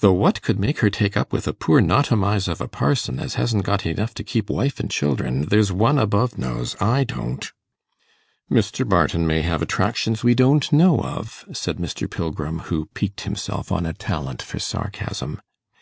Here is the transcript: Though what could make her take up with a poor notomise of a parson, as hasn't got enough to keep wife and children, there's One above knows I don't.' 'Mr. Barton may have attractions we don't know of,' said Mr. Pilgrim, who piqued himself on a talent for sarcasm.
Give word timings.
Though 0.00 0.12
what 0.12 0.42
could 0.42 0.58
make 0.60 0.80
her 0.80 0.90
take 0.90 1.16
up 1.16 1.32
with 1.32 1.48
a 1.48 1.54
poor 1.54 1.80
notomise 1.80 2.48
of 2.48 2.60
a 2.60 2.68
parson, 2.68 3.18
as 3.18 3.36
hasn't 3.36 3.64
got 3.64 3.86
enough 3.86 4.12
to 4.16 4.22
keep 4.22 4.50
wife 4.50 4.78
and 4.78 4.90
children, 4.90 5.46
there's 5.46 5.72
One 5.72 5.98
above 5.98 6.36
knows 6.36 6.76
I 6.82 7.02
don't.' 7.04 7.50
'Mr. 8.52 8.86
Barton 8.86 9.26
may 9.26 9.40
have 9.40 9.62
attractions 9.62 10.22
we 10.22 10.34
don't 10.34 10.70
know 10.70 11.00
of,' 11.00 11.46
said 11.54 11.78
Mr. 11.78 12.10
Pilgrim, 12.10 12.58
who 12.68 12.90
piqued 12.92 13.22
himself 13.22 13.72
on 13.72 13.86
a 13.86 13.94
talent 13.94 14.42
for 14.42 14.58
sarcasm. 14.58 15.40